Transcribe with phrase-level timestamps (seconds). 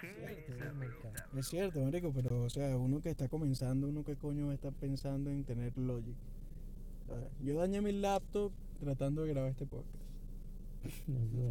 [0.00, 1.38] Cierto.
[1.38, 5.30] Es cierto, marico, pero o sea, uno que está comenzando, uno que coño está pensando
[5.30, 6.14] en tener Logic.
[7.42, 9.94] Yo dañé mi laptop tratando de grabar este podcast.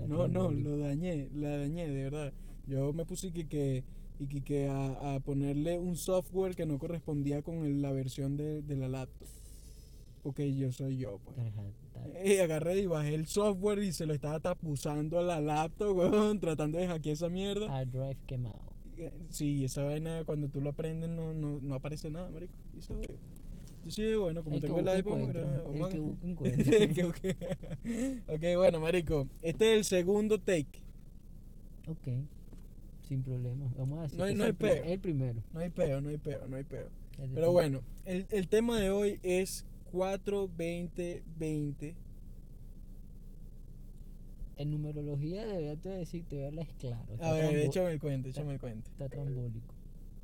[0.07, 2.33] No, no, lo dañé, la dañé, de verdad.
[2.67, 3.83] Yo me puse que, que,
[4.19, 8.37] y que, que a, a ponerle un software que no correspondía con el- la versión
[8.37, 9.27] de, de la laptop.
[10.25, 11.37] Porque yo soy yo, pues.
[12.25, 16.39] Y agarré y bajé el software y se lo estaba tapuzando a la laptop, weón,
[16.39, 17.67] tratando de hackear esa mierda.
[17.71, 18.59] Hard drive quemado.
[18.97, 22.53] Eh, Sí, esa vaina cuando tú lo aprendes no, no, no aparece nada, marico.
[22.73, 22.99] Y eso,
[23.85, 27.13] yo sí, bueno, como El tengo el iPhone, que busca-
[28.33, 30.81] ok, bueno, marico, este es el segundo take.
[31.87, 32.07] Ok.
[33.07, 33.71] Sin problema.
[33.77, 34.83] Vamos a decir No no hay el peo.
[34.85, 35.43] el primero.
[35.53, 36.89] No hay peo, no hay peo, no hay peo.
[37.35, 41.95] Pero bueno, el, el tema de hoy es 4-20-20.
[44.57, 47.03] En numerología debería te decir, te verla es claro.
[47.09, 48.89] A Está, ver, trambo- échame el cuento, échame el cuento.
[48.91, 49.73] está trambólico.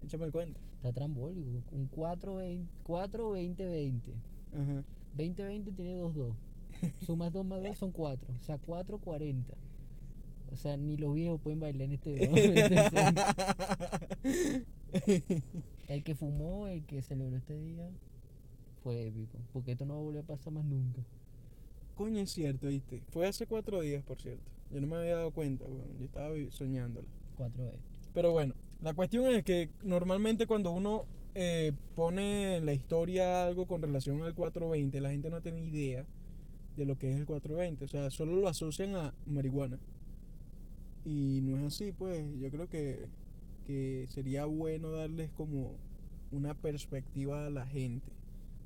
[0.04, 0.60] Échame el cuento.
[0.76, 1.50] Está trambólico.
[1.72, 4.12] Un 4, 20, 4, 20, 20.
[4.54, 4.84] Ajá.
[5.16, 6.34] 20, 20 tiene 2, 2.
[7.06, 8.34] Sumas 2 más 2 son 4.
[8.40, 9.54] O sea, 4, 40.
[10.54, 12.14] O sea, ni los viejos pueden bailar en este
[15.88, 17.90] El que fumó, el que celebró este día,
[18.84, 19.38] fue épico.
[19.54, 21.02] Porque esto no va a volver a pasar más nunca.
[21.96, 23.02] Coño, es cierto, ¿viste?
[23.10, 24.50] Fue hace cuatro días, por cierto.
[24.72, 25.98] Yo no me había dado cuenta, weón.
[26.00, 27.08] Yo estaba soñándola.
[27.38, 27.80] 4 veces.
[28.14, 33.66] Pero bueno, la cuestión es que normalmente cuando uno eh, pone en la historia algo
[33.66, 36.06] con relación al 420, la gente no tiene idea
[36.78, 37.86] de lo que es el 420.
[37.86, 39.80] O sea, solo lo asocian a marihuana.
[41.06, 42.24] Y no es así, pues.
[42.40, 43.08] Yo creo que,
[43.66, 45.76] que sería bueno darles como
[46.32, 48.12] una perspectiva a la gente.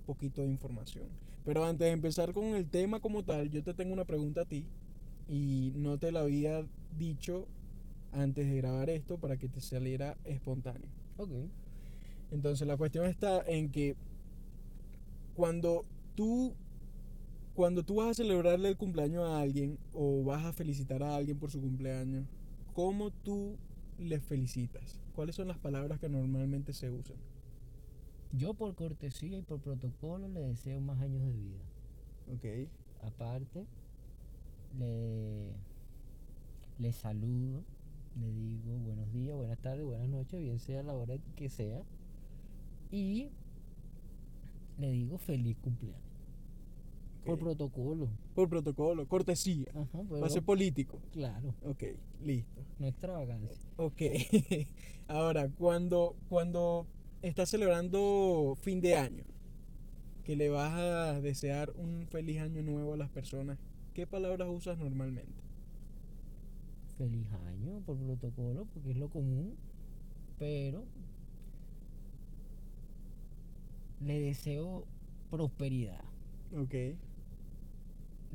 [0.06, 1.08] Poquito de información.
[1.44, 4.46] Pero antes de empezar con el tema como tal, yo te tengo una pregunta a
[4.46, 4.66] ti.
[5.28, 6.66] Y no te la había
[6.98, 7.48] dicho
[8.12, 10.90] antes de grabar esto para que te saliera espontáneo.
[11.18, 11.32] Ok.
[12.32, 13.96] Entonces la cuestión está en que
[15.36, 16.54] cuando tú
[17.54, 21.40] cuando tú vas a celebrarle el cumpleaños a alguien o vas a felicitar a alguien
[21.40, 22.26] por su cumpleaños,
[22.74, 23.56] ¿cómo tú
[23.98, 25.00] le felicitas?
[25.16, 27.16] ¿Cuáles son las palabras que normalmente se usan?
[28.38, 31.62] Yo por cortesía y por protocolo le deseo más años de vida.
[32.34, 32.70] Ok.
[33.04, 33.66] Aparte,
[34.80, 35.52] le,
[36.80, 37.64] le saludo,
[38.20, 41.82] le digo buenos días, buenas tardes, buenas noches, bien sea la hora que sea.
[42.92, 43.30] Y
[44.80, 46.02] le digo feliz cumpleaños.
[47.26, 48.08] Por protocolo.
[48.36, 49.68] Por protocolo, cortesía.
[49.74, 51.00] Ajá, pero- Va a ser político.
[51.12, 51.84] claro, Ok,
[52.24, 52.62] listo.
[52.80, 53.58] no extravagancia.
[53.78, 54.02] Ok.
[55.08, 56.86] Ahora, cuando, cuando
[57.28, 59.24] estás celebrando fin de año,
[60.24, 63.58] que le vas a desear un feliz año nuevo a las personas,
[63.94, 65.34] ¿qué palabras usas normalmente?
[66.98, 69.56] Feliz año por protocolo, porque es lo común.
[70.38, 70.86] Pero
[74.02, 74.86] le deseo
[75.32, 76.04] prosperidad.
[76.56, 76.74] Ok.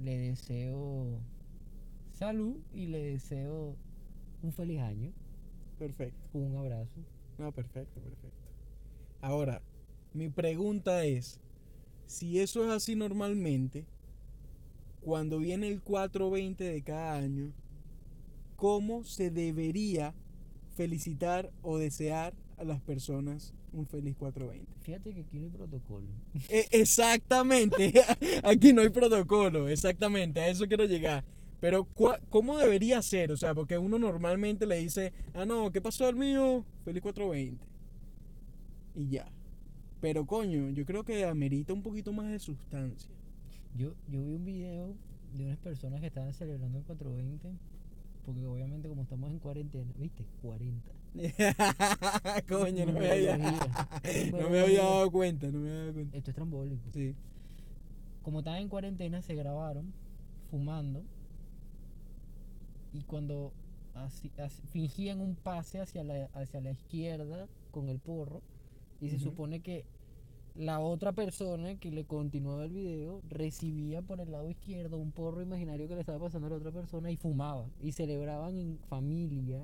[0.02, 1.20] le deseo
[2.12, 3.76] salud y le deseo
[4.42, 5.12] un feliz año
[5.78, 6.28] Perfecto.
[6.32, 7.00] con un abrazo.
[7.38, 8.39] No, perfecto, perfecto.
[9.22, 9.62] Ahora,
[10.12, 11.40] mi pregunta es,
[12.06, 13.86] si eso es así normalmente,
[15.00, 17.52] cuando viene el 420 de cada año,
[18.56, 20.14] ¿cómo se debería
[20.76, 24.72] felicitar o desear a las personas un feliz 420?
[24.82, 26.06] Fíjate que aquí no hay protocolo.
[26.48, 27.92] E- exactamente,
[28.44, 31.24] aquí no hay protocolo, exactamente, a eso quiero llegar.
[31.60, 31.86] Pero,
[32.30, 33.32] ¿cómo debería ser?
[33.32, 36.64] O sea, porque uno normalmente le dice, ah, no, ¿qué pasó el mío?
[36.84, 37.69] Feliz 420.
[39.00, 39.26] Y ya.
[40.00, 43.10] Pero, coño, yo creo que amerita un poquito más de sustancia.
[43.76, 44.94] Yo, yo vi un video
[45.36, 47.48] de unas personas que estaban celebrando el 420,
[48.24, 50.24] porque obviamente como estamos en cuarentena, ¿viste?
[50.42, 50.90] 40.
[52.48, 53.36] coño, no me, había,
[54.32, 56.16] no me había dado cuenta, no me había dado cuenta.
[56.18, 56.82] Esto es trambólico.
[56.92, 57.14] Sí.
[58.22, 59.92] Como estaban en cuarentena, se grabaron
[60.50, 61.02] fumando
[62.92, 63.52] y cuando
[63.94, 68.42] así- así- fingían un pase hacia la, hacia la izquierda con el porro
[69.00, 69.84] y se supone que
[70.54, 75.42] la otra persona que le continuaba el video recibía por el lado izquierdo un porro
[75.42, 79.62] imaginario que le estaba pasando a la otra persona y fumaba y celebraban en familia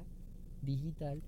[0.62, 1.20] digital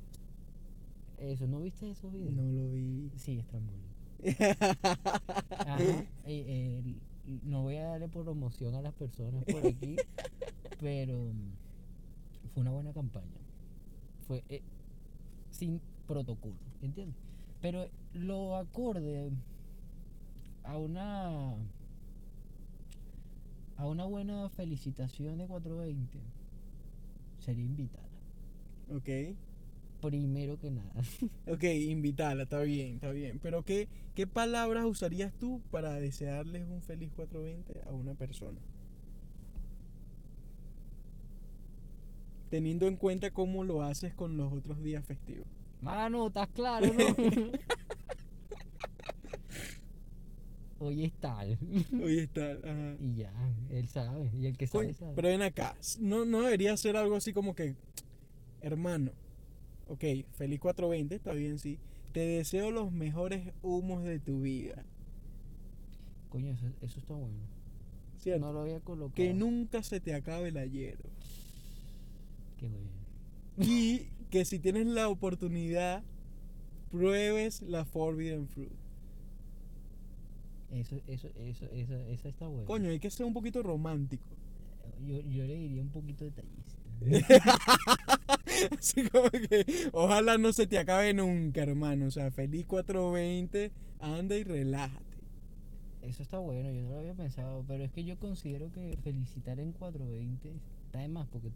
[1.19, 2.33] eso ¿no viste esos videos?
[2.33, 3.11] No lo vi.
[3.17, 3.89] sí es trambólico
[5.59, 6.83] Ajá, eh, eh,
[7.45, 9.97] no voy a darle promoción a las personas por aquí,
[10.81, 13.39] pero mm, fue una buena campaña.
[14.27, 14.63] Fue eh,
[15.51, 17.17] sin protocolo, ¿entiendes?
[17.61, 19.31] Pero lo acorde
[20.65, 21.55] a una
[23.77, 26.19] a una buena felicitación de 420
[27.39, 28.09] sería invitarla.
[28.91, 29.37] ok.
[30.01, 30.93] primero que nada.
[31.47, 33.39] Ok, invitarla, está bien, está bien.
[33.43, 38.61] Pero ¿qué, ¿qué palabras usarías tú para desearles un feliz 420 a una persona?
[42.51, 45.47] Teniendo en cuenta cómo lo haces con los otros días festivos.
[45.81, 47.15] Mano, ¿estás claro, no?
[50.81, 51.59] Hoy es tal.
[52.03, 52.53] Hoy está.
[52.53, 52.97] ajá.
[53.01, 53.33] Y ya,
[53.71, 54.31] él sabe.
[54.39, 55.13] Y el que sabe, sabe.
[55.15, 57.75] pero ven acá, no, no debería ser algo así como que,
[58.61, 59.13] hermano,
[59.89, 61.79] ok, feliz 420, está bien, sí.
[62.13, 64.85] Te deseo los mejores humos de tu vida,
[66.31, 67.39] Coño, eso, eso está bueno.
[68.19, 68.47] ¿cierto?
[68.47, 69.15] No lo había colocado.
[69.15, 70.99] que nunca se te acabe el ayer.
[72.59, 72.91] Qué bueno.
[73.59, 76.03] Y que si tienes la oportunidad,
[76.91, 78.73] pruebes la Forbidden Fruit.
[80.71, 82.67] Eso, eso, eso, eso, esa está buena.
[82.67, 84.37] Coño, hay que ser un poquito romántico.
[85.07, 86.75] Yo, yo le diría un poquito detallista.
[88.79, 92.07] Así como que, ojalá no se te acabe nunca, hermano.
[92.07, 93.71] O sea, feliz 420,
[94.01, 95.05] anda y relájate.
[96.03, 99.61] Eso está bueno, yo no lo había pensado, pero es que yo considero que felicitar
[99.61, 100.53] en 420
[100.87, 101.51] está de más porque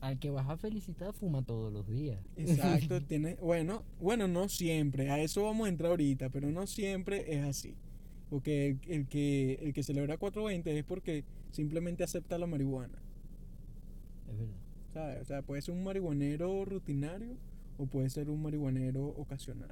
[0.00, 2.18] al que vas a felicitar fuma todos los días.
[2.36, 7.32] Exacto, tiene, bueno, bueno, no siempre, a eso vamos a entrar ahorita, pero no siempre
[7.32, 7.76] es así.
[8.30, 13.02] Porque el, el que, el que celebra 420 es porque simplemente acepta la marihuana.
[14.30, 14.60] Es verdad.
[14.92, 15.20] ¿sabes?
[15.20, 17.36] O sea, puede ser un marihuanero rutinario
[17.78, 19.70] o puede ser un marihuanero ocasional.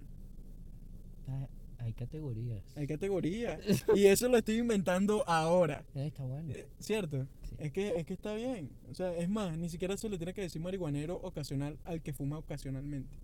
[1.79, 2.65] Hay categorías.
[2.77, 3.61] Hay categorías.
[3.95, 5.85] y eso lo estoy inventando ahora.
[5.95, 6.53] Eh, Está bueno.
[6.53, 7.27] Eh, ¿Cierto?
[7.43, 7.57] Sí.
[7.59, 8.71] Es que, es que está bien.
[8.91, 12.13] O sea, es más, ni siquiera se le tiene que decir marihuanero ocasional al que
[12.13, 13.17] fuma ocasionalmente.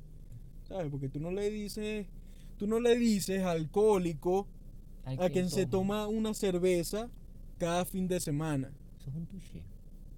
[0.69, 0.91] ¿Sabes?
[0.91, 2.07] Porque tú no le dices,
[2.57, 4.47] tú no le dices alcohólico
[5.05, 7.11] Al a quien se toma una cerveza
[7.59, 8.71] cada fin de semana.
[8.99, 9.63] Eso es un touché.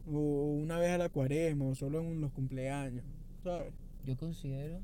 [0.06, 3.04] O una vez a la cuaresma, o solo en los cumpleaños.
[3.42, 3.72] ¿Sabes?
[4.04, 4.80] Yo considero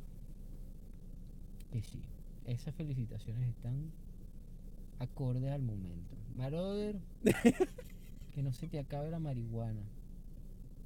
[1.70, 2.02] que sí.
[2.46, 3.92] Esas felicitaciones están
[4.98, 6.16] acordes al momento.
[6.36, 6.98] Maroder,
[8.34, 9.82] que no se te acabe la marihuana.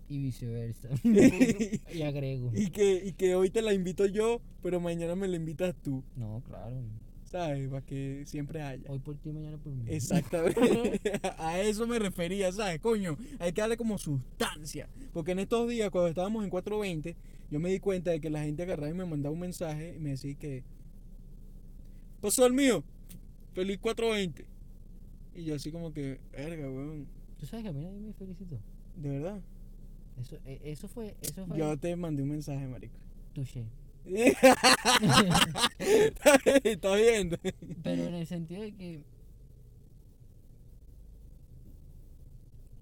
[0.08, 0.88] Y viceversa.
[1.04, 2.52] y agrego.
[2.54, 6.04] Y que, y que hoy te la invito yo, pero mañana me la invitas tú.
[6.14, 6.76] No, claro.
[7.26, 7.68] ¿Sabes?
[7.68, 8.88] Para que siempre haya.
[8.88, 9.84] Hoy por ti, mañana por mí.
[9.88, 11.10] Exactamente.
[11.38, 12.80] a eso me refería, ¿sabes?
[12.80, 14.88] Coño, hay que darle como sustancia.
[15.12, 17.16] Porque en estos días, cuando estábamos en 420,
[17.50, 19.98] yo me di cuenta de que la gente agarraba y me mandaba un mensaje y
[19.98, 20.62] me decía que.
[22.20, 22.84] Pasó el mío.
[23.54, 24.46] Feliz 420.
[25.34, 27.08] Y yo así como que, verga, weón.
[27.38, 28.58] Tú sabes que a mí nadie me felicitó.
[28.96, 29.42] De verdad.
[30.20, 32.94] Eso, eh, eso fue, eso fue Yo te mandé un mensaje, marico.
[33.34, 33.64] touché.
[36.64, 37.36] Está viendo.
[37.82, 39.02] Pero en el sentido de que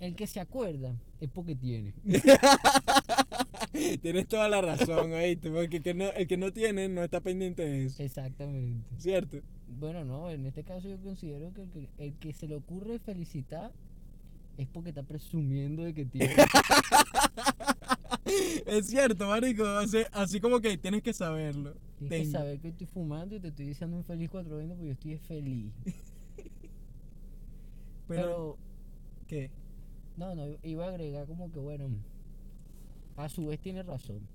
[0.00, 1.94] el que se acuerda es porque tiene.
[4.02, 5.50] Tienes toda la razón, ¿oíste?
[5.50, 8.02] Porque el que, no, el que no tiene no está pendiente de eso.
[8.02, 8.86] Exactamente.
[8.98, 9.38] ¿Cierto?
[9.66, 12.98] Bueno, no, en este caso yo considero que el que, el que se le ocurre
[12.98, 13.72] felicitar
[14.58, 16.34] es porque está presumiendo de que tiene.
[18.66, 19.64] Es cierto, marico.
[19.66, 21.74] Así, así como que tienes que saberlo.
[21.98, 24.92] Tienes que saber que estoy fumando y te estoy diciendo un feliz 420 porque yo
[24.92, 25.72] estoy feliz.
[28.06, 28.58] Pero, Pero,
[29.26, 29.50] ¿qué?
[30.16, 31.88] no, no, iba a agregar como que, bueno,
[33.16, 34.28] a su vez tiene razón.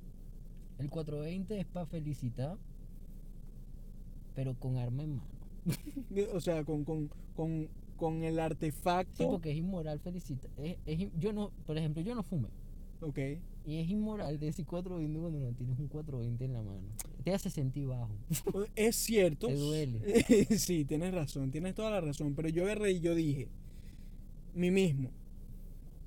[0.78, 2.58] El 420 es para felicitar,
[4.34, 5.30] pero con arma en mano.
[6.34, 9.30] O sea, con, con, con, con el Sí, artefacto.
[9.30, 10.50] porque es inmoral felicitar.
[10.58, 12.50] Es, es yo no, por ejemplo, yo no fumé.
[13.02, 13.18] Ok.
[13.66, 16.88] Y es inmoral decir 420 cuando no tienes un 420 en la mano.
[17.24, 18.10] Te hace sentir bajo.
[18.76, 19.48] Es cierto.
[19.48, 20.24] Te duele.
[20.58, 21.52] sí, tienes razón.
[21.52, 22.34] Tienes toda la razón.
[22.36, 23.48] Pero yo agarré y yo dije,
[24.54, 25.12] mí mismo,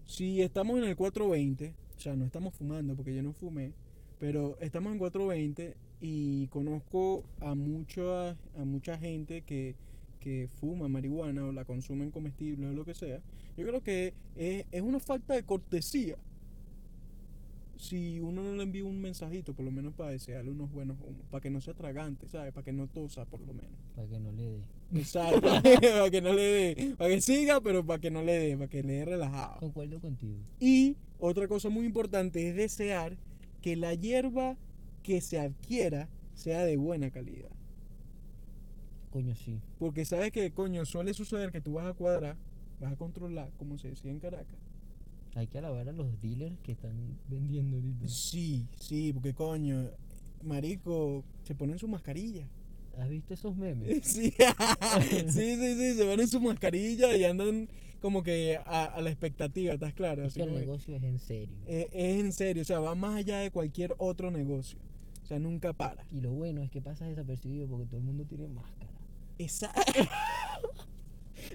[0.06, 3.72] si estamos en el 420, o sea, no estamos fumando porque yo no fumé,
[4.18, 9.76] pero estamos en 420 y conozco a mucha, a mucha gente que,
[10.20, 13.20] que fuma marihuana o la consumen comestibles o lo que sea.
[13.56, 16.16] Yo creo que es, es una falta de cortesía.
[17.82, 21.26] Si uno no le envía un mensajito, por lo menos para desearle unos buenos humos,
[21.32, 22.52] para que no sea tragante, ¿sabes?
[22.52, 23.72] Para que no tosa, por lo menos.
[23.96, 24.60] Para que no le dé.
[24.94, 28.56] Exacto, para que no le dé, para que siga, pero para que no le dé,
[28.56, 29.58] para que le dé relajado.
[29.58, 30.38] Concuerdo contigo.
[30.60, 33.16] Y otra cosa muy importante es desear
[33.60, 34.56] que la hierba
[35.02, 37.50] que se adquiera sea de buena calidad.
[39.10, 39.60] Coño, sí.
[39.80, 42.36] Porque sabes que, coño, suele suceder que tú vas a cuadrar,
[42.80, 44.71] vas a controlar, como se decía en Caracas.
[45.34, 48.06] Hay que alabar a los dealers que están vendiendo ahorita.
[48.08, 49.90] Sí, sí, porque coño,
[50.42, 52.46] marico, se ponen su mascarilla.
[52.98, 53.88] ¿Has visto esos memes?
[54.06, 54.30] Sí,
[55.28, 57.68] sí, sí, sí, se ponen su mascarilla y andan
[58.00, 60.22] como que a, a la expectativa, ¿estás claro?
[60.22, 61.56] Es Así que el negocio es en serio.
[61.66, 64.78] Eh, es en serio, o sea, va más allá de cualquier otro negocio.
[65.22, 66.04] O sea, nunca para.
[66.10, 68.90] Y lo bueno es que pasas desapercibido porque todo el mundo tiene máscara.
[69.38, 69.80] Exacto.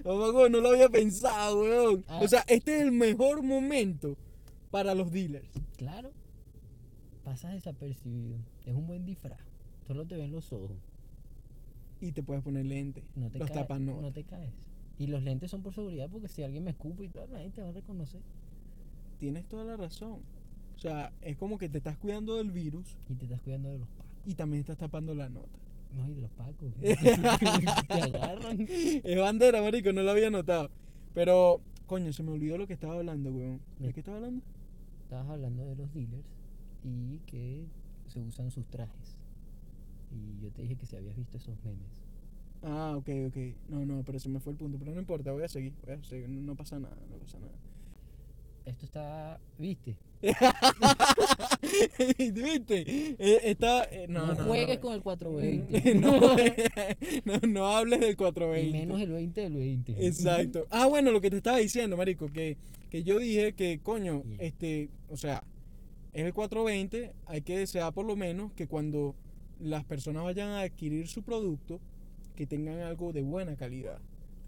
[0.04, 2.04] No lo había pensado, weón.
[2.08, 2.20] Ah.
[2.22, 4.16] O sea, este es el mejor momento
[4.70, 5.48] para los dealers.
[5.76, 6.10] Claro,
[7.24, 8.36] pasas desapercibido.
[8.66, 9.40] Es un buen disfraz.
[9.86, 10.76] Solo te ven los ojos.
[12.00, 13.04] Y te puedes poner lentes.
[13.16, 13.60] No te los caes.
[13.60, 14.00] tapas no.
[14.00, 14.52] No te caes.
[14.98, 17.62] Y los lentes son por seguridad porque si alguien me escupe y tal, nadie te
[17.62, 18.20] va a reconocer.
[19.18, 20.20] Tienes toda la razón.
[20.76, 23.78] O sea, es como que te estás cuidando del virus Y te estás cuidando de
[23.78, 24.12] los pacos.
[24.26, 25.58] y también estás tapando la nota.
[25.96, 26.72] No, y de los pacos.
[26.80, 28.66] te agarran.
[28.68, 30.70] Es bandera, marico, no lo había notado.
[31.14, 33.60] Pero, coño, se me olvidó lo que estaba hablando, weón.
[33.78, 34.42] ¿De qué estaba hablando?
[35.04, 36.26] Estabas hablando de los dealers
[36.84, 37.64] y que
[38.06, 39.16] se usan sus trajes.
[40.10, 42.02] Y yo te dije que si habías visto esos memes.
[42.62, 43.36] Ah, ok, ok.
[43.68, 44.78] No, no, pero se me fue el punto.
[44.78, 45.72] Pero no importa, voy a seguir.
[45.84, 46.28] Voy a seguir.
[46.28, 47.52] No, no pasa nada, no pasa nada.
[48.68, 49.96] Esto está, ¿viste?
[52.18, 52.84] ¿Viste?
[53.18, 54.80] Eh, está, eh, no, No, no, juegues no.
[54.82, 55.94] con el 420.
[56.00, 56.20] no,
[57.24, 58.78] no, no hables del y 420.
[58.78, 60.06] menos el 20 del 20.
[60.06, 60.66] Exacto.
[60.70, 62.56] Ah, bueno, lo que te estaba diciendo, marico, que,
[62.90, 64.40] que yo dije que, coño, Bien.
[64.40, 65.44] este, o sea,
[66.12, 69.14] es el 420, hay que desear por lo menos que cuando
[69.60, 71.80] las personas vayan a adquirir su producto,
[72.36, 73.98] que tengan algo de buena calidad.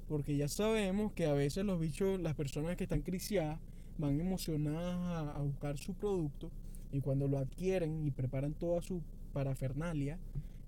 [0.08, 3.60] Porque ya sabemos que a veces los bichos, las personas que están criciadas,
[4.00, 6.50] van emocionadas a, a buscar su producto
[6.92, 9.02] y cuando lo adquieren y preparan toda su
[9.32, 10.18] parafernalia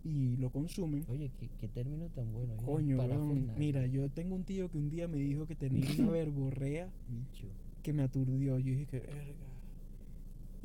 [0.05, 2.55] y lo consumen, Oye, ¿qué, qué término tan bueno.
[2.55, 2.59] ¿eh?
[2.65, 2.99] Coño,
[3.57, 6.91] mira, yo tengo un tío que un día me dijo que tenía una verborrea
[7.83, 8.59] que me aturdió.
[8.59, 9.35] Yo dije que verga.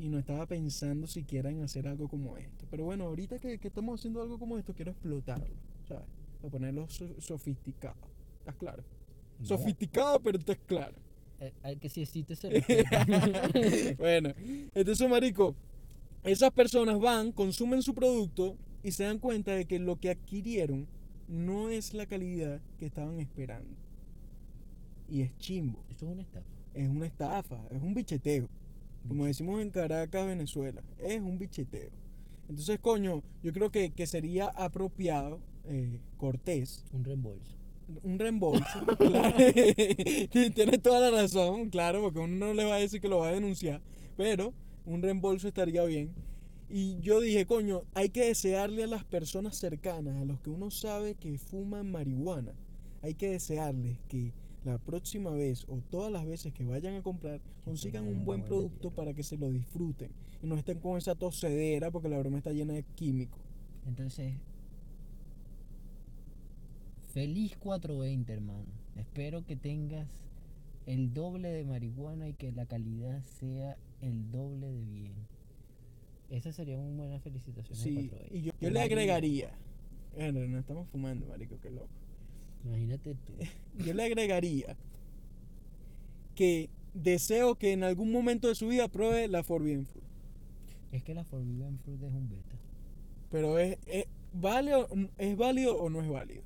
[0.00, 2.66] Y no estaba pensando siquiera en hacer algo como esto.
[2.70, 5.56] Pero bueno, ahorita que, que estamos haciendo algo como esto, quiero explotarlo,
[5.88, 6.04] ¿sabes?
[6.40, 7.96] Para ponerlo so- sofisticado.
[8.40, 8.84] ¿Estás claro?
[9.40, 10.94] No, Sofisticado, pero estás claro.
[11.62, 14.34] Al que si existe se bueno,
[14.74, 15.54] entonces, marico,
[16.24, 20.88] esas personas van, consumen su producto y se dan cuenta de que lo que adquirieron
[21.28, 23.76] no es la calidad que estaban esperando.
[25.08, 26.46] Y es chimbo, Eso es una estafa.
[26.74, 28.48] es una estafa, es un bicheteo.
[29.06, 31.90] Como decimos en Caracas, Venezuela, es un bicheteo.
[32.48, 37.57] Entonces, coño, yo creo que, que sería apropiado, eh, cortés, Un reembolso.
[38.02, 38.86] Un reembolso.
[38.98, 39.36] claro.
[40.30, 43.28] Tienes toda la razón, claro, porque uno no le va a decir que lo va
[43.28, 43.80] a denunciar,
[44.16, 44.52] pero
[44.84, 46.12] un reembolso estaría bien.
[46.70, 50.70] Y yo dije, coño, hay que desearle a las personas cercanas, a los que uno
[50.70, 52.52] sabe que fuman marihuana,
[53.02, 54.32] hay que desearles que
[54.64, 58.90] la próxima vez o todas las veces que vayan a comprar consigan un buen producto
[58.90, 60.10] para que se lo disfruten
[60.42, 63.40] y no estén con esa tosedera porque la broma está llena de químicos.
[63.86, 64.34] Entonces,
[67.12, 68.66] feliz 420, hermano.
[68.96, 70.06] Espero que tengas
[70.86, 75.14] el doble de marihuana y que la calidad sea el doble de bien.
[76.30, 77.76] Esa sería una buena felicitación.
[77.76, 78.36] Sí, 420.
[78.38, 79.50] y yo, yo le agregaría,
[80.14, 81.88] bueno, no estamos fumando, marico, qué loco.
[82.64, 83.32] Imagínate tú.
[83.84, 84.76] yo le agregaría
[86.34, 90.04] que deseo que en algún momento de su vida pruebe la Forbidden Fruit.
[90.92, 92.56] Es que la Forbidden Fruit es un beta.
[93.30, 94.88] Pero es, es, ¿vale o-
[95.18, 96.42] ¿es válido o no es válido?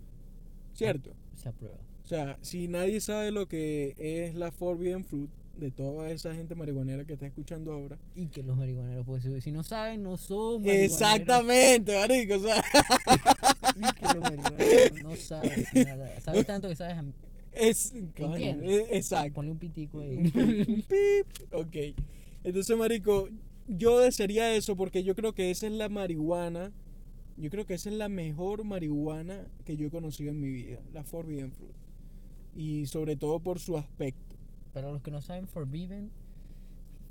[0.75, 1.13] ¿Cierto?
[1.35, 1.77] Se aprueba.
[2.05, 6.55] O sea, si nadie sabe lo que es la Forbidden Fruit, de toda esa gente
[6.55, 7.99] marihuanera que está escuchando ahora.
[8.17, 10.93] Y que los marihuaneros, pues si no saben, no son marihuaneros.
[10.93, 12.35] Exactamente, marico.
[12.37, 12.65] O sea,
[13.77, 16.21] Y que los marihuaneros no saben nada.
[16.21, 16.97] Sabes tanto que sabes.
[16.99, 17.05] a-
[17.55, 18.71] es, coño, ¿Entiendes?
[18.71, 19.35] eh, exacto.
[19.35, 20.17] Ponle un pitico ahí.
[20.89, 21.53] Pip.
[21.53, 21.77] Ok.
[22.45, 23.29] Entonces, marico,
[23.69, 26.73] yo desearía eso porque yo creo que esa es la marihuana.
[27.43, 30.79] Yo creo que esa es la mejor marihuana que yo he conocido en mi vida,
[30.93, 31.75] la Forbidden Fruit.
[32.55, 34.37] Y sobre todo por su aspecto.
[34.73, 36.13] Para los que no saben, forbidden,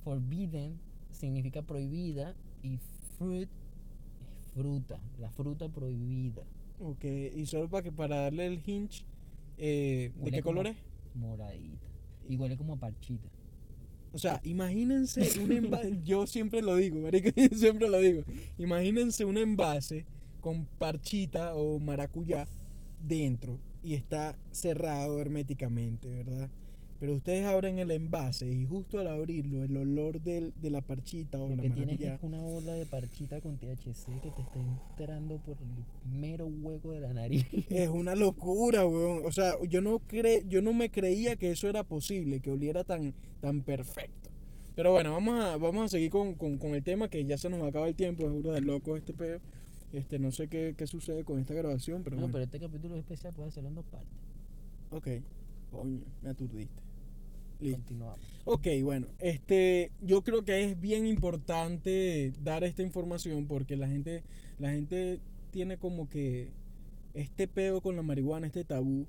[0.05, 0.79] forbidden
[1.11, 2.33] significa prohibida
[2.63, 2.77] y
[3.17, 3.49] fruit
[4.21, 6.43] es fruta, la fruta prohibida.
[6.79, 7.03] Ok.
[7.35, 9.03] Y solo para que para darle el hinch,
[9.57, 10.77] eh, ¿de qué color es?
[11.13, 11.89] Moradita.
[12.29, 13.27] Y huele como a parchita.
[14.13, 18.23] O sea, imagínense un envase, yo siempre lo digo, marico, siempre lo digo.
[18.57, 20.05] Imagínense un envase
[20.41, 22.47] con parchita o maracuyá
[23.07, 26.49] dentro y está cerrado herméticamente, ¿verdad?
[26.99, 31.39] Pero ustedes abren el envase y justo al abrirlo el olor del- de la parchita
[31.41, 34.41] o Lo la que tienes maracuyá es una ola de parchita con THC que te
[34.43, 37.47] está entrando por el mero hueco de la nariz.
[37.71, 39.25] es una locura, weón.
[39.25, 42.83] O sea, yo no cre yo no me creía que eso era posible, que oliera
[42.83, 44.29] tan, tan perfecto.
[44.75, 47.49] Pero bueno, vamos a, vamos a seguir con, con, con el tema que ya se
[47.49, 49.39] nos acaba el tiempo, es burda de loco este pedo.
[49.93, 52.33] Este, no sé qué, qué sucede con esta grabación, pero No, bueno.
[52.33, 54.09] pero este capítulo es especial puede hacerlo en dos partes.
[54.91, 55.07] Ok.
[55.71, 56.81] Coño, me aturdiste.
[57.59, 57.77] Listo.
[57.77, 58.19] continuamos.
[58.45, 64.23] Ok, bueno, este, yo creo que es bien importante dar esta información porque la gente,
[64.57, 65.19] la gente
[65.51, 66.49] tiene como que
[67.13, 69.05] este peo con la marihuana, este tabú,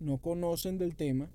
[0.00, 1.28] no conocen del tema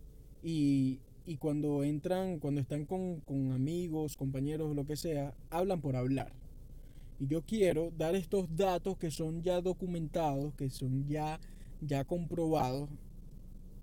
[0.43, 5.95] y, y cuando entran, cuando están con, con amigos, compañeros, lo que sea, hablan por
[5.95, 6.33] hablar.
[7.19, 11.39] Y yo quiero dar estos datos que son ya documentados, que son ya,
[11.81, 12.89] ya comprobados,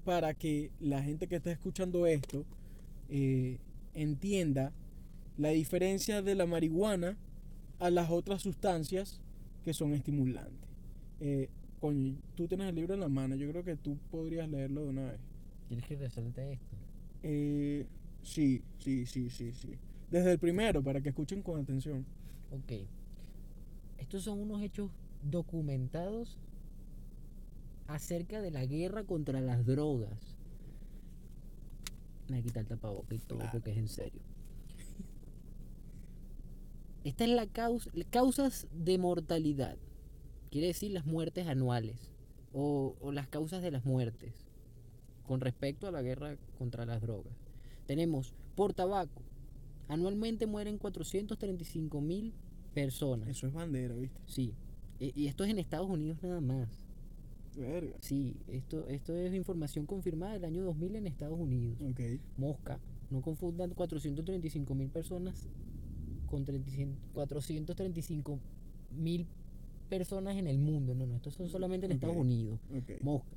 [0.05, 2.45] para que la gente que está escuchando esto
[3.09, 3.59] eh,
[3.93, 4.73] entienda
[5.37, 7.17] la diferencia de la marihuana
[7.79, 9.21] a las otras sustancias
[9.65, 10.71] que son estimulantes.
[11.21, 11.51] Eh,
[11.81, 14.89] coño, tú tienes el libro en la mano, yo creo que tú podrías leerlo de
[14.89, 15.21] una vez.
[15.69, 16.77] ¿Quieres que resalte esto?
[17.23, 17.87] Eh,
[18.23, 19.75] sí, sí, sí, sí, sí.
[20.11, 22.07] Desde el primero, para que escuchen con atención.
[22.51, 22.87] Ok.
[23.99, 24.91] Estos son unos hechos
[25.23, 26.39] documentados
[27.87, 30.37] acerca de la guerra contra las drogas.
[32.29, 33.53] Me voy a quitar el tapabocas y todo Claro.
[33.53, 34.21] porque es en serio.
[37.05, 39.77] Esta es la causa, causas de mortalidad.
[40.51, 42.11] Quiere decir las muertes anuales
[42.53, 44.33] o, o las causas de las muertes
[45.27, 47.35] con respecto a la guerra contra las drogas.
[47.87, 49.23] Tenemos por tabaco.
[49.89, 52.33] Anualmente mueren 435 mil
[52.81, 53.29] personas.
[53.31, 54.21] Eso es bandera, ¿viste?
[54.27, 54.53] Sí.
[55.01, 56.69] E- Y esto es en Estados Unidos nada más.
[57.57, 57.97] Verga.
[58.03, 61.79] Sí, esto, esto es información confirmada del año 2000 en Estados Unidos.
[61.91, 62.01] Ok.
[62.37, 62.79] Mosca.
[63.11, 65.49] No confundan 435 mil personas
[66.27, 68.39] con 35 435
[68.91, 69.27] mil
[69.89, 70.95] personas en el mundo.
[70.95, 71.93] No, no, estos son solamente en.
[71.93, 72.59] Estados Unidos.
[72.77, 73.01] Ok.
[73.03, 73.31] Mosca.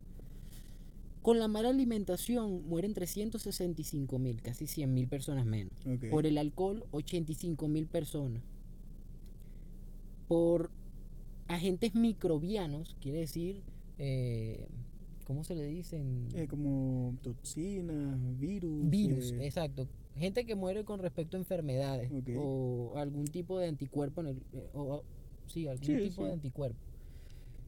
[1.21, 5.73] Con la mala alimentación mueren 365 mil, casi 100 mil personas menos.
[5.85, 6.09] ok.
[6.09, 8.41] Por el alcohol, 85 mil personas.
[10.29, 10.69] Por
[11.47, 13.61] agentes microbianos, quiere decir,
[13.97, 14.67] eh,
[15.25, 16.27] ¿cómo se le dicen?
[16.35, 18.89] Eh, como toxinas, virus.
[18.89, 19.87] Virus, eh, exacto.
[20.15, 24.41] Gente que muere con respecto a enfermedades o algún tipo de anticuerpo en el,
[24.73, 25.01] o,
[25.47, 26.27] sí, algún Sí, tipo sí.
[26.27, 26.77] de anticuerpo.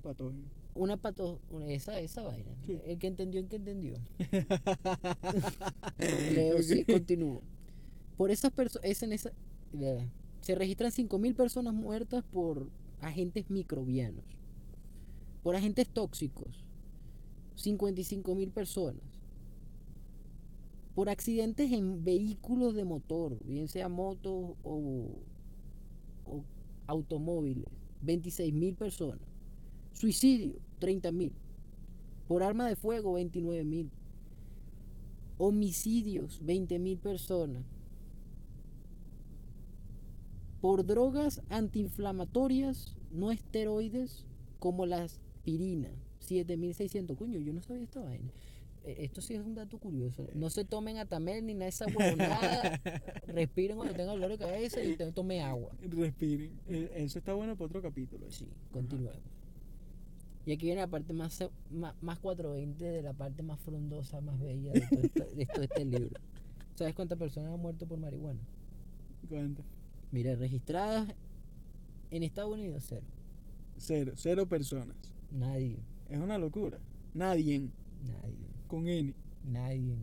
[0.04, 0.46] patógenos.
[0.74, 2.52] Una pato, esa, esa vaina.
[2.66, 2.78] Sí.
[2.86, 3.94] El que entendió, el que entendió.
[6.34, 7.42] Leo, sí, continúo.
[8.18, 9.32] Por esas personas, en esa,
[10.42, 12.68] se registran 5.000 personas muertas por
[13.00, 14.26] agentes microbianos.
[15.44, 16.66] Por agentes tóxicos,
[17.58, 19.04] 55.000 personas.
[20.96, 25.10] Por accidentes en vehículos de motor, bien sea motos o,
[26.26, 26.44] o
[26.88, 27.70] automóviles,
[28.06, 29.28] 26.000 personas.
[29.94, 31.32] Suicidio, 30.000.
[32.28, 33.90] Por arma de fuego, 29.000
[35.38, 37.64] homicidios, 20.000 personas.
[40.62, 44.26] Por drogas antiinflamatorias no esteroides
[44.60, 45.90] como la aspirina,
[46.28, 47.18] 7.600.
[47.18, 48.30] Coño, yo no sabía esta vaina.
[48.84, 50.28] Eh, Esto sí es un dato curioso.
[50.36, 52.80] No se tomen atamel ni nada de esa huevonada.
[53.28, 55.72] Respiren cuando tengan dolor de cabeza y te- tome agua.
[55.82, 56.52] Respiren.
[56.68, 58.28] Eh, Eso está bueno para otro capítulo.
[58.28, 58.32] eh.
[58.32, 59.20] Sí, continuemos.
[60.46, 64.40] Y aquí viene la parte más, más, más 420 de la parte más frondosa, más
[64.40, 66.20] bella de todo, esta- de todo este libro.
[66.76, 68.40] ¿Sabes cuántas personas han muerto por marihuana?
[69.30, 69.64] ¿Cuánto?
[70.12, 71.14] Mira, registradas
[72.10, 73.06] en Estados Unidos, cero.
[73.78, 74.14] Cero.
[74.16, 74.96] Cero personas.
[75.32, 75.78] Nadie,
[76.10, 76.78] Es una locura.
[77.14, 77.60] Nadie.
[78.04, 79.14] nadie, Con N.
[79.46, 79.96] nadie.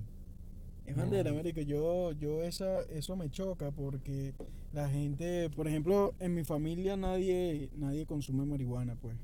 [0.87, 1.61] Es bandera, marico.
[1.61, 4.33] Yo, yo esa, eso me choca porque
[4.73, 9.17] la gente, por ejemplo, en mi familia nadie, nadie consume marihuana, pues.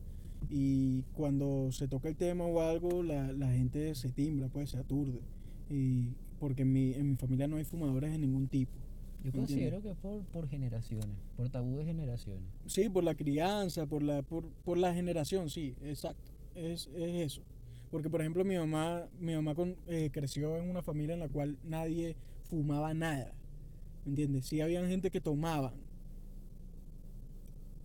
[0.50, 4.76] Y cuando se toca el tema o algo, la, la gente se timbra, pues, se
[4.76, 5.20] aturde.
[5.70, 8.72] Y porque en mi, en mi familia no hay fumadores de ningún tipo.
[9.24, 12.44] Yo considero que es por, por generaciones, por tabú de generaciones.
[12.66, 16.30] Sí, por la crianza, por la, por, por la generación, sí, exacto.
[16.54, 17.42] Es, es eso.
[17.90, 21.28] Porque, por ejemplo, mi mamá, mi mamá con- eh, creció en una familia en la
[21.28, 22.16] cual nadie
[22.50, 23.32] fumaba nada.
[24.04, 24.46] ¿Me entiendes?
[24.46, 25.72] Sí habían gente que tomaban.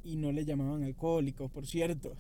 [0.04, 2.14] Y no le llamaban alcohólicos, por cierto.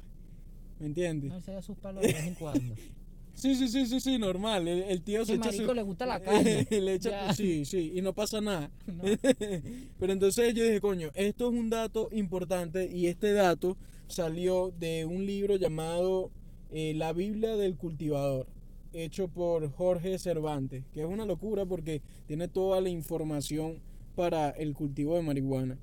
[0.79, 1.29] ¿Me entiendes?
[1.31, 2.75] No, se da sus palos de vez en cuando.
[3.39, 4.67] Sí, sí, sí, sí, sí, normal.
[4.67, 6.41] El, el tío se Ese echa su- marico le gusta la caña.
[6.69, 7.33] le echa- Ya.
[7.33, 8.69] sí, sí, y no pasa nada.
[8.85, 9.03] No.
[9.99, 15.05] Pero entonces yo dije, coño, esto es un dato importante y este dato salió de
[15.05, 16.31] un libro llamado
[16.71, 18.47] eh, La Biblia del Cultivador,
[18.93, 23.79] hecho por Jorge Cervantes, que es una locura porque tiene toda la información
[24.15, 25.77] para el cultivo de marihuana.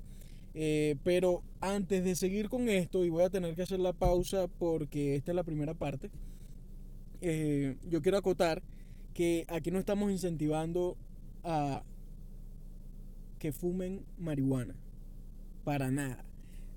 [0.59, 4.47] Eh, pero antes de seguir con esto, y voy a tener que hacer la pausa
[4.59, 6.09] porque esta es la primera parte,
[7.21, 8.61] eh, yo quiero acotar
[9.13, 10.97] que aquí no estamos incentivando
[11.43, 11.83] a
[13.39, 14.75] que fumen marihuana.
[15.63, 16.23] Para nada.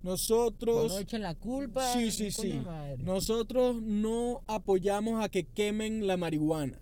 [0.02, 1.92] Nosotros, No echen la culpa.
[1.92, 2.60] Sí, sí, sí.
[2.98, 6.80] nosotros no apoyamos a que quemen la marihuana.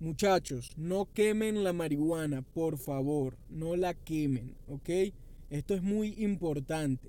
[0.00, 4.90] Muchachos, no quemen la marihuana, por favor, no la quemen, ¿ok?
[5.50, 7.08] Esto es muy importante.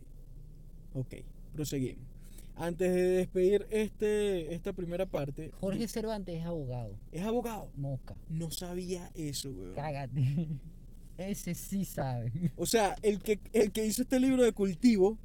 [0.93, 1.15] Ok,
[1.53, 2.14] proseguimos.
[2.57, 6.97] Antes de despedir este, esta primera parte, Jorge Cervantes es abogado.
[7.11, 7.69] es abogado.
[7.75, 8.15] Mosca.
[8.29, 9.75] No sabía eso, weón.
[9.75, 10.47] Cágate.
[11.17, 12.31] Ese sí sabe.
[12.55, 15.17] O sea, el que, el que hizo este libro de cultivo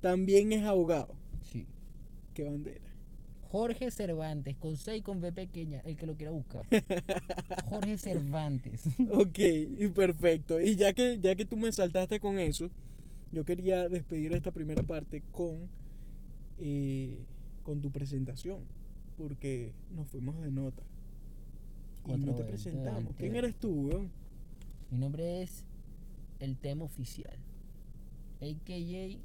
[0.00, 1.14] también es abogado.
[1.50, 1.66] Sí.
[2.34, 2.92] Qué bandera.
[3.50, 6.64] Jorge Cervantes, con C y con B pequeña, el que lo quiera buscar.
[7.66, 8.84] Jorge Cervantes.
[9.10, 9.38] Ok,
[9.94, 10.58] perfecto.
[10.58, 12.70] Y ya que, ya que tú me saltaste con eso,
[13.30, 15.68] yo quería despedir esta primera parte con,
[16.64, 17.18] eh,
[17.64, 18.60] con tu presentación.
[19.18, 20.82] Porque nos fuimos de nota.
[22.06, 23.14] Y no te 420, presentamos.
[23.16, 23.38] ¿Quién 20.
[23.38, 24.10] eres tú, weón?
[24.90, 25.64] Mi nombre es
[26.38, 27.36] el tema oficial.
[28.40, 29.18] AKJ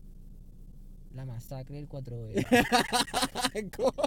[1.14, 2.46] La masacre del 4B.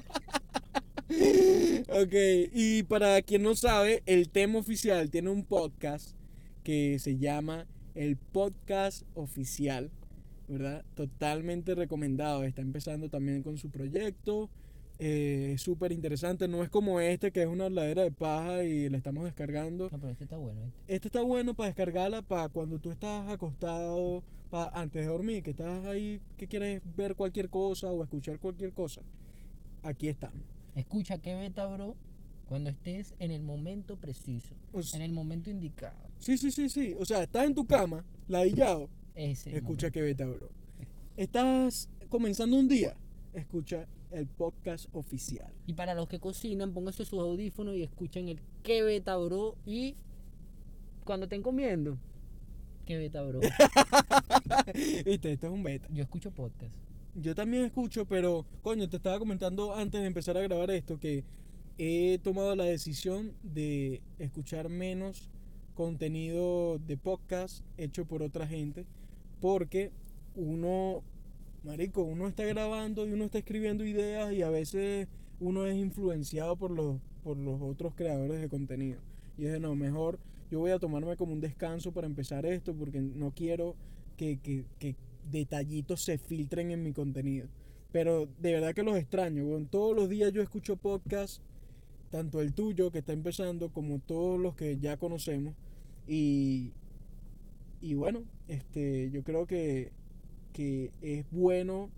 [1.88, 2.14] ok,
[2.52, 6.14] y para quien no sabe, el tema oficial tiene un podcast
[6.62, 9.90] que se llama El Podcast Oficial,
[10.50, 10.84] ¿verdad?
[10.94, 12.44] Totalmente recomendado.
[12.44, 14.50] Está empezando también con su proyecto.
[14.98, 16.46] eh, Es súper interesante.
[16.48, 19.88] No es como este que es una ladera de paja y la estamos descargando.
[19.90, 20.60] No, pero este está bueno.
[20.88, 25.50] Este está bueno para descargarla para cuando tú estás acostado, para antes de dormir, que
[25.50, 29.00] estás ahí, que quieres ver cualquier cosa o escuchar cualquier cosa.
[29.82, 30.42] Aquí estamos.
[30.74, 31.96] Escucha que beta, bro,
[32.46, 35.96] cuando estés en el momento preciso, O en el momento indicado.
[36.18, 36.94] Sí, sí, sí, sí.
[36.98, 38.88] O sea, estás en tu cama, ladillado,
[39.20, 39.54] Ese.
[39.54, 39.92] escucha momento.
[39.92, 40.48] que beta, bro.
[41.14, 42.96] Estás comenzando un día,
[43.34, 45.52] escucha el podcast oficial.
[45.66, 49.56] Y para los que cocinan, pónganse sus audífonos y escuchen el que beta, bro.
[49.66, 49.96] Y
[51.04, 51.98] cuando estén comiendo,
[52.86, 53.40] que beta, bro.
[55.04, 55.86] Viste, esto es un beta.
[55.92, 56.74] Yo escucho podcast.
[57.14, 61.24] Yo también escucho, pero coño, te estaba comentando antes de empezar a grabar esto que
[61.76, 65.28] he tomado la decisión de escuchar menos
[65.74, 68.86] contenido de podcast hecho por otra gente
[69.40, 69.90] porque
[70.34, 71.02] uno,
[71.64, 75.08] marico, uno está grabando y uno está escribiendo ideas y a veces
[75.40, 79.00] uno es influenciado por los, por los otros creadores de contenido.
[79.36, 80.18] Y dije, no, mejor
[80.50, 83.76] yo voy a tomarme como un descanso para empezar esto porque no quiero
[84.16, 84.96] que, que, que
[85.30, 87.48] detallitos se filtren en mi contenido.
[87.92, 89.44] Pero de verdad que los extraño.
[89.44, 89.66] weón.
[89.66, 91.40] Todos los días yo escucho podcasts,
[92.10, 95.54] tanto el tuyo que está empezando como todos los que ya conocemos.
[96.06, 96.72] Y,
[97.80, 99.92] y bueno, este, yo creo que,
[100.52, 101.90] que es bueno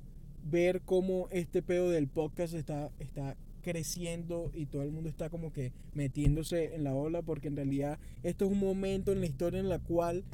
[0.45, 5.53] ver cómo este pedo del podcast está, está creciendo y todo el mundo está como
[5.53, 9.61] que metiéndose en la ola porque en realidad esto es un momento en la historia
[9.61, 10.25] en la cual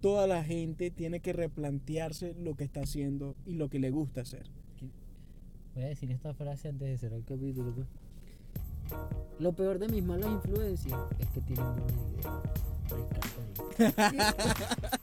[0.00, 4.22] toda la gente tiene que replantearse lo que está haciendo y lo que le gusta
[4.22, 4.46] hacer.
[5.74, 7.72] Voy a decir esta frase antes de cerrar el capítulo.
[7.72, 7.86] pues.
[9.38, 12.42] Lo peor de mis malas influencias es que tienen buena idea.
[12.90, 13.30] Rescata
[13.96, 14.99] ahí.